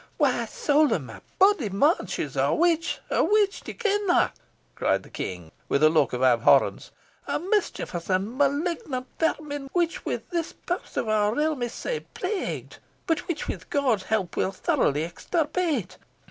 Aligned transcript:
"Why, 0.17 0.45
saul 0.47 0.91
o' 0.95 0.97
my 0.97 1.21
body! 1.37 1.69
man, 1.69 2.07
she's 2.07 2.35
a 2.35 2.51
witch 2.55 2.97
a 3.11 3.23
witch! 3.23 3.61
d'ye 3.61 3.75
ken 3.75 4.07
that?" 4.07 4.35
cried 4.73 5.03
the 5.03 5.11
King, 5.11 5.51
with 5.69 5.83
a 5.83 5.91
look 5.91 6.11
of 6.11 6.23
abhorrence; 6.23 6.89
"a 7.27 7.37
mischievous 7.37 8.09
and 8.09 8.35
malignant 8.35 9.05
vermin, 9.19 9.69
with 9.75 9.97
which 10.03 10.21
this 10.31 10.53
pairt 10.53 10.97
of 10.97 11.07
our 11.07 11.35
realm 11.35 11.61
is 11.61 11.73
sair 11.73 12.01
plagued, 12.15 12.79
but 13.05 13.27
which, 13.27 13.47
with 13.47 13.69
God's 13.69 14.01
help, 14.05 14.35
we 14.35 14.43
will 14.43 14.51
thoroughly 14.51 15.03
extirpate. 15.03 15.97